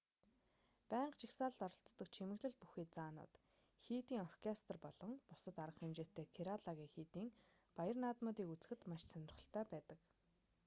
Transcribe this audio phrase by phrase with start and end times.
[0.91, 3.33] байнга жагсаалд оролцдог чимэглэл бүхий заанууд
[3.83, 7.29] хийдийн оркестр болон бусад арга хэмжээтэй кералагийн хийдийн
[7.77, 9.99] баяр наадмуудыг үзэхэд маш сонирхолтой байдаг